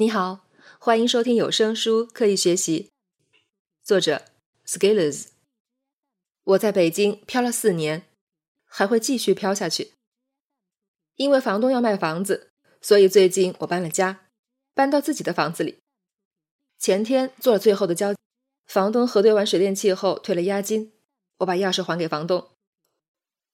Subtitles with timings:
[0.00, 0.46] 你好，
[0.78, 2.92] 欢迎收听有声书《刻意学习》，
[3.82, 4.22] 作者
[4.64, 5.30] Scalers。
[6.44, 8.04] 我在北京漂了四年，
[8.64, 9.94] 还会继续漂下去。
[11.16, 14.28] 因为房东要卖房子，所以最近我搬了家，
[14.72, 15.78] 搬到自己的房子里。
[16.78, 18.14] 前天做了最后的交，
[18.68, 20.92] 房东核对完水电气后退了押金，
[21.38, 22.50] 我把钥匙还给房东。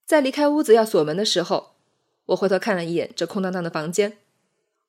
[0.04, 1.76] 在离开屋子要锁门的时候，
[2.26, 4.18] 我回头看了一眼这空荡荡的房间。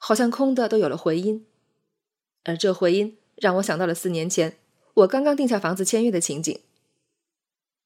[0.08, 1.48] 好像空的都有了回音，
[2.44, 4.58] 而这回音让我想到了四年前
[4.94, 6.60] 我刚刚定下房子签约的情景。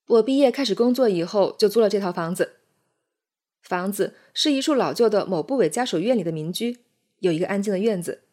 [0.05, 2.58] 我毕业开始工作以后就租了这套房子，
[3.61, 6.80] 房子是一处老旧的某部委家属院里的民居，
[7.20, 8.23] 有一个安静的院子。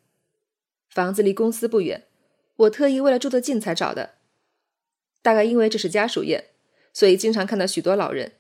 [0.89, 2.09] 房子离公司不远，
[2.57, 4.15] 我特意为了住得近才找的。
[5.23, 6.47] 大概因为这是家属院，
[6.93, 8.33] 所以经常看到许多老人。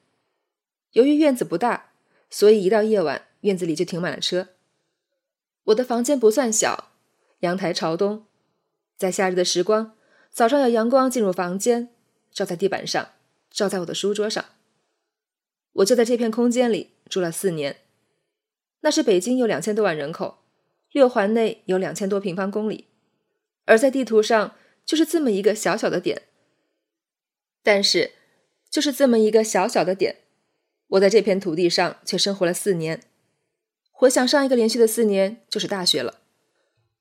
[0.94, 1.92] 由于院子不大，
[2.28, 4.48] 所以一到夜晚，院子里就停满了车。
[5.66, 6.92] 我的房间不算小，
[7.40, 8.26] 阳台朝东，
[8.96, 9.96] 在夏日的时光，
[10.30, 11.88] 早上有阳光进入房间，
[12.30, 13.10] 照在地板上，
[13.50, 14.44] 照在我的书桌上。
[15.72, 17.78] 我就在这片空间里住了四年。
[18.80, 20.38] 那是北京有两千多万人口，
[20.92, 22.86] 六环内有两千多平方公里，
[23.64, 24.54] 而在地图上
[24.84, 26.22] 就是这么一个小小的点。
[27.64, 28.12] 但是，
[28.70, 30.18] 就是这么一个小小的点，
[30.86, 33.02] 我在这片土地上却生活了四年。
[33.98, 36.20] 回想上一个连续的四年就是大学了，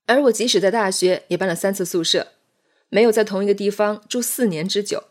[0.05, 2.29] 而我即使在大学也搬了三次宿舍，
[2.87, 5.03] 没有在同一个地方住四年之久。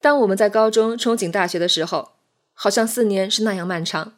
[0.00, 2.12] 当我们在高中憧憬大学的时候，
[2.52, 4.16] 好像四年是那样漫长，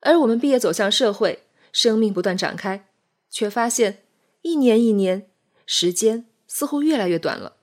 [0.00, 2.88] 而我们毕业走向社会，生命不断展开，
[3.28, 4.02] 却发现
[4.40, 5.28] 一年一年，
[5.66, 7.56] 时间似乎越来越短了。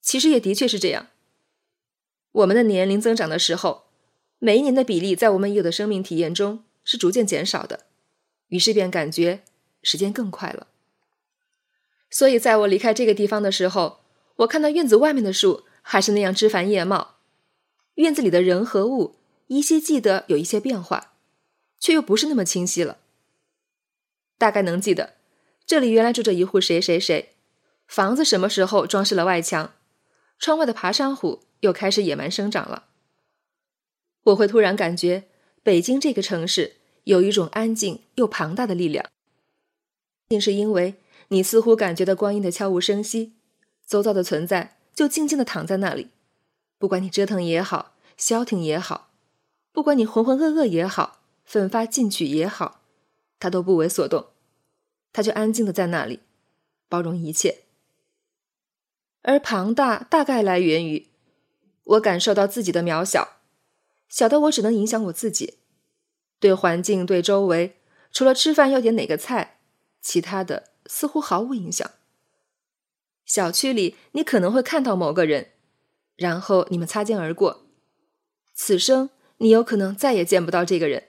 [0.00, 1.06] 其实也的确是这样，
[2.32, 3.89] 我们的年龄增长的时候。
[4.42, 7.80] 每一年的比例在我们已有的生命体验中是逐渐减少的，
[8.48, 9.44] 于是便感觉
[9.82, 10.66] 时间更快了。
[12.10, 14.00] 所以，在我离开这个地方的时候，
[14.36, 17.16] 我看到院子外面的树还是那样枝繁叶茂，
[17.96, 19.16] 院子里的人和物
[19.48, 21.12] 依稀记得有一些变化，
[21.78, 22.96] 却又不是那么清晰了。
[24.38, 25.16] 大概能记得，
[25.66, 27.34] 这里原来住着一户谁谁谁，
[27.86, 29.74] 房子什么时候装饰了外墙，
[30.38, 32.86] 窗外的爬山虎又开始野蛮生长了。
[34.24, 35.24] 我会突然感觉，
[35.62, 39.06] 北京这个城市有一种安静又庞大的力量。
[40.28, 40.94] 竟是因为
[41.28, 43.32] 你似乎感觉到光阴的悄无声息，
[43.86, 46.08] 周遭的存在就静静的躺在那里，
[46.78, 49.10] 不管你折腾也好，消停也好，
[49.72, 52.82] 不管你浑浑噩噩也好，奋发进取也好，
[53.38, 54.26] 它都不为所动，
[55.12, 56.20] 它就安静的在那里，
[56.88, 57.62] 包容一切。
[59.22, 61.08] 而庞大大概来源于
[61.84, 63.39] 我感受到自己的渺小。
[64.10, 65.58] 小的我只能影响我自己，
[66.40, 67.76] 对环境、对周围，
[68.10, 69.60] 除了吃饭要点哪个菜，
[70.02, 71.88] 其他的似乎毫无影响。
[73.24, 75.52] 小区里你可能会看到某个人，
[76.16, 77.62] 然后你们擦肩而过，
[78.52, 81.04] 此生你有可能再也见不到这个人，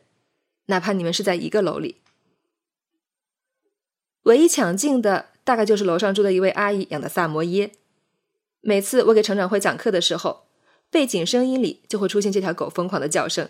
[0.68, 2.02] 哪怕你们是在一个楼里。
[4.24, 7.72] 唯一抢镜的大概就是楼上住的一位阿姨养的萨摩耶，
[8.60, 10.51] 每次我给成长会讲课的时候。
[10.92, 13.50] 背景声音里就会出现这条狗疯狂的叫声，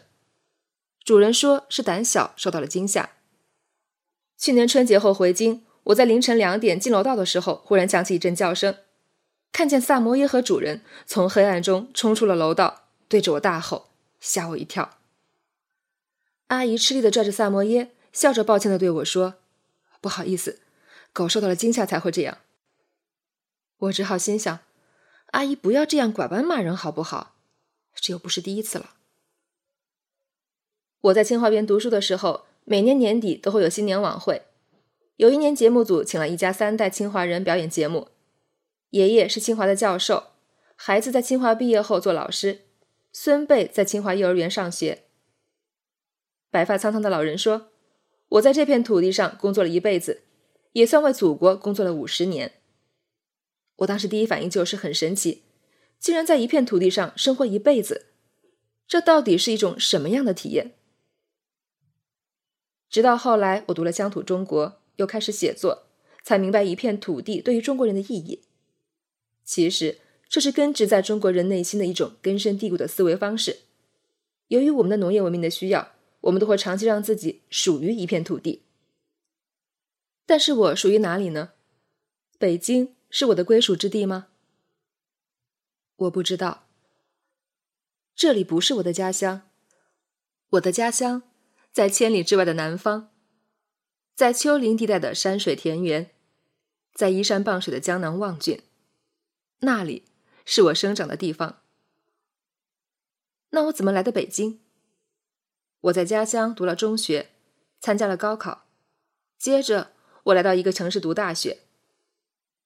[1.04, 3.14] 主人说是胆小受到了惊吓。
[4.38, 8.78] 去年春节后回京，我在凌晨两点进楼道的时候，忽然响起一阵叫声，
[9.52, 15.00] 看见萨摩耶和主人从黑暗中冲出了楼道，对着我大吼，吓我一跳。
[16.48, 19.36] 阿姨吃力的拽着萨摩耶，笑着抱歉的对我说
[20.00, 20.60] ：“不好意思，
[21.12, 22.38] 狗受到了惊吓才会这样。”
[23.78, 24.60] 我只好心想。
[25.32, 27.36] 阿姨，不要这样拐弯骂人好不好？
[27.96, 28.96] 这又不是第一次了。
[31.02, 34.44] 我在清华园读书的时候，每年年底都会有新年晚会。
[35.16, 38.10] 有一年，节目组请了一家三代清华人表演节目，
[38.90, 40.32] 爷爷是清华的教授，
[40.76, 42.62] 孩子在清华毕业后做老师，
[43.14, 45.04] 孙辈在清华幼儿园上学。
[46.50, 47.70] 白发苍苍的老人说
[48.30, 50.24] ：“我在这片土地上工作了一辈子，
[50.74, 52.54] 也算为祖国工作了五十年。”
[53.82, 55.42] 我当时第一反应就是很神奇，
[56.00, 58.08] 竟然在一片土地上生活一辈子，
[58.88, 60.74] 这到底是一种什么样的体验？
[62.90, 64.68] 直到后来我读了《乡土中国》，
[64.98, 65.88] 又开始写作，
[66.24, 68.44] 才明白一片土地对于中国人的意义。
[69.44, 69.98] 其实
[70.30, 73.62] 这是根植在中国人内心的一种根深蒂固的思维方式。
[74.50, 78.62] 由于我们的农业文明的需要，我们都会长期让自己属于一片土地。
[80.28, 81.54] 但是我属于哪里呢？
[82.38, 82.94] 北京。
[83.12, 84.30] 是我的归属之地吗？
[85.98, 86.66] 我不知道。
[88.16, 89.50] 这里不是我的家乡，
[90.52, 91.24] 我的家乡
[91.74, 93.12] 在千里之外的南方，
[94.16, 96.12] 在丘陵地带的山水田园，
[96.94, 98.64] 在依山傍水的江南望郡，
[99.60, 100.06] 那里
[100.46, 101.62] 是我生长的地方。
[103.50, 104.62] 那我怎么来的北京？
[105.82, 107.32] 我在家乡读了中学，
[107.82, 108.68] 参加了高考，
[109.38, 109.92] 接着
[110.24, 111.64] 我来到一个城市读大学，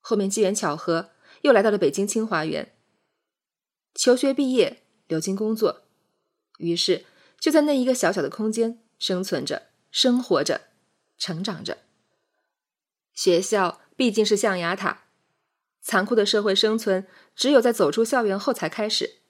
[0.07, 1.09] 后面机缘巧合
[1.41, 2.73] 又来到了北京清华园。
[3.95, 5.81] 求学毕业，留京工作，
[6.59, 7.05] 于是
[7.39, 10.61] 就在那一个小小的空间生存着、生活着、
[11.17, 11.79] 成长着。
[13.15, 15.05] 学校毕竟是象牙塔，
[15.81, 19.21] 残酷的社会生存只有在走出校园后才开始。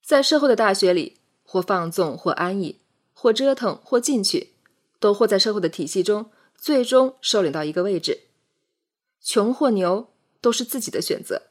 [0.00, 2.78] 在社会的大学里，或放纵，或安逸，
[3.12, 4.54] 或折腾，或进取，
[5.00, 8.28] 都或在社会的体系中，最终收敛到一个位置。
[9.24, 10.12] 穷或牛，
[10.42, 11.48] 都是自己的选择。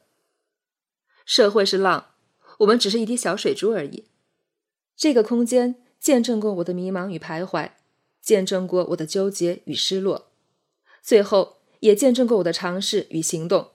[1.26, 2.12] 社会是浪，
[2.60, 4.04] 我们只是一滴小水珠而已。
[4.96, 7.72] 这个空间见证过我的迷茫与徘徊，
[8.22, 10.30] 见证过我的纠结与失落，
[11.02, 13.72] 最后也见证过我的尝试与行动，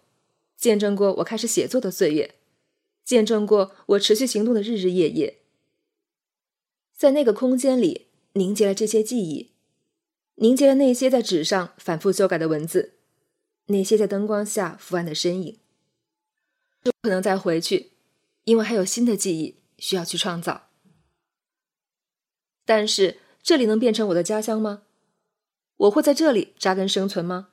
[0.55, 2.35] 见证过我开始写作的岁月。
[3.03, 5.39] 见证过我持续行动的日日夜夜，
[6.95, 9.49] 在那个空间里凝结了这些记忆，
[10.35, 12.98] 凝结了那些在纸上反复修改的文字，
[13.69, 15.57] 那些在灯光下伏案的身影。
[16.81, 17.91] 不可能再回去，
[18.43, 20.69] 因为还有新的记忆需要去创造。
[22.65, 24.83] 但是这里能变成我的家乡吗？
[25.77, 27.49] 我会在这里扎根生存吗？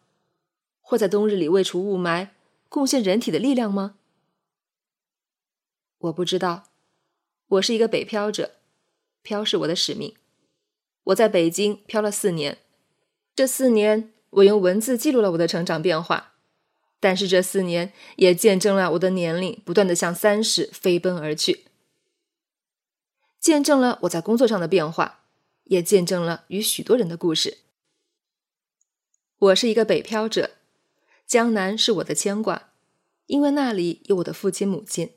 [0.80, 2.28] 会在冬日里未除雾霾，
[2.68, 3.96] 贡献人体的力量吗？
[5.98, 6.68] 我不知道，
[7.46, 8.56] 我是一个北漂者，
[9.22, 10.14] 漂是我的使命。
[11.04, 12.58] 我在北京漂了四年，
[13.34, 16.34] 这四年我用文字记录了我的成长变化，
[17.00, 21.64] 但是这四年也见证了我的年龄不断的向三十飞奔而去，
[23.40, 25.20] 见证了我在工作上的变化，
[25.64, 27.58] 也见证了与许多人的故事。
[29.38, 30.50] 我是一个北漂者，
[31.26, 32.70] 江南是我的牵挂，
[33.26, 35.12] 因为那里有我的父亲母亲。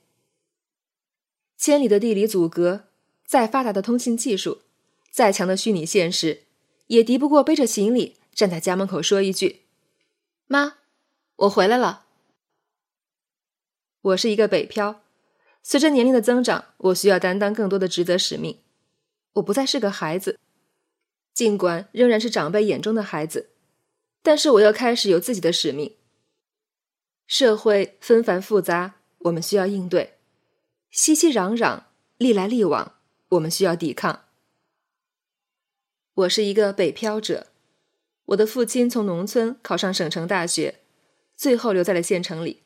[1.57, 2.85] 千里的地理阻隔，
[3.25, 4.61] 再发达的通信技术，
[5.11, 6.43] 再强的虚拟现实，
[6.87, 9.63] 也敌不过背着行李站在家门口说一句
[10.47, 10.77] ：“妈，
[11.35, 12.05] 我回来了。”
[13.99, 15.01] 我是一个北漂，
[15.61, 18.61] 随着年龄的增长，我需要担当更多的职责使命。
[19.33, 20.39] 我不再是个孩子，
[21.33, 23.49] 尽管仍然是长辈眼中的孩子，
[24.23, 25.97] 但是我要开始有自己的使命。
[27.27, 30.17] 社会纷繁复杂，我们需要应对。
[30.89, 31.83] 熙熙攘攘，
[32.17, 32.95] 历来历往，
[33.31, 34.27] 我们需要抵抗。
[36.13, 37.47] 我是一个北漂者，
[38.29, 40.81] 我的父亲从农村考上省城大学，
[41.35, 42.61] 最后留在了县城里，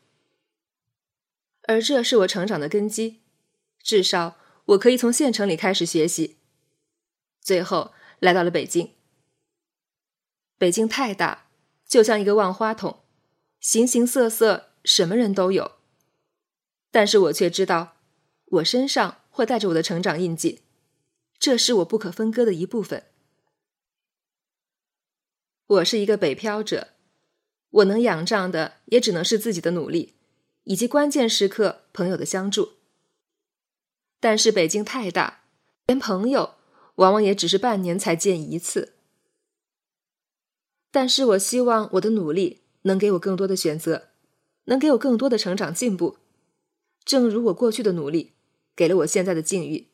[1.63, 3.21] 而这是我成长的根基。
[3.81, 6.37] 至少我可以从县城里开始学习，
[7.41, 8.91] 最后来到了北京。
[10.57, 11.47] 北京太大，
[11.87, 12.99] 就像一个万花筒，
[13.59, 15.73] 形形色色，什么人都有。
[16.91, 17.97] 但是我却知道。
[18.45, 20.61] 我身上会带着我的成长印记，
[21.39, 23.05] 这是我不可分割的一部分。
[25.73, 26.89] 我是一个北漂者，
[27.69, 30.13] 我能仰仗的也只能是自己的努力，
[30.65, 32.73] 以及关键时刻朋友的相助。
[34.19, 35.45] 但是北京太大，
[35.87, 36.55] 连朋友
[36.95, 38.93] 往往也只是半年才见一次。
[40.91, 44.09] 但是我希望我的努力能给我更多的选择，
[44.65, 46.17] 能给我更多的成长进步，
[47.03, 48.33] 正如我过去的努力。
[48.75, 49.89] 给了我现在的境遇，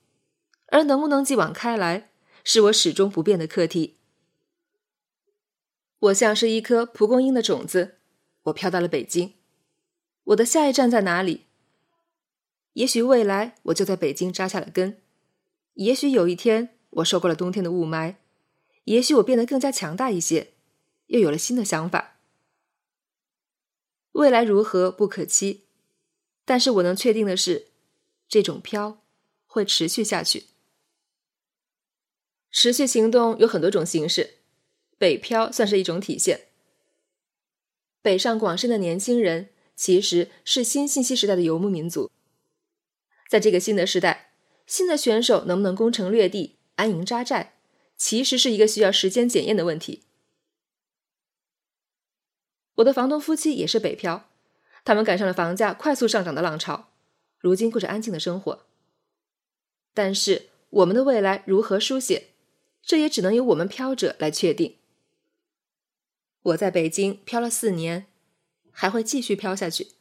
[0.67, 2.11] 而能不能继往开来，
[2.45, 3.98] 是我始终不变的课题。
[5.99, 7.97] 我像是一颗蒲公英的种子，
[8.43, 9.33] 我飘到了北京。
[10.23, 11.45] 我的下一站在哪里？
[12.73, 15.01] 也许未来我就在北京扎下了根，
[15.73, 18.15] 也许有一天我受够了冬天的雾霾，
[18.85, 20.53] 也许我变得更加强大一些，
[21.07, 22.17] 又有了新的想法。
[24.13, 25.65] 未来如何不可期，
[26.45, 27.67] 但是我能确定的是。
[28.31, 29.01] 这种飘
[29.47, 30.45] 会持续下去。
[32.51, 34.38] 持续行动有很多种形式，
[34.99, 36.47] 北漂算是一种体现。
[38.01, 42.11] 北上广深的年轻人其实是新信息时代的游牧民族，
[43.29, 44.33] 在这个新的时代，
[44.67, 47.53] 新的选手能不能攻城略地、安营扎寨，
[47.97, 50.03] 其实是一个需要时间检验的问题。
[52.75, 54.29] 我的房东夫妻也是北漂，
[54.83, 56.89] 他们赶上了房价快速上涨的浪潮。
[57.39, 58.65] 如今过着安静的生活，
[59.93, 62.31] 但是我们的未来如何书写，
[62.81, 64.75] 这也只能由我们飘者来确定。
[66.41, 68.07] 我在北京漂了四年，
[68.71, 69.98] 还会继续漂下去。